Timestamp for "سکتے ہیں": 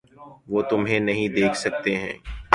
1.57-2.13